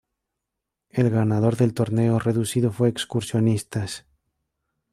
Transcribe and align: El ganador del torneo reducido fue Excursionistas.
El 0.89 1.11
ganador 1.11 1.57
del 1.57 1.75
torneo 1.75 2.17
reducido 2.17 2.71
fue 2.71 2.89
Excursionistas. 2.89 4.07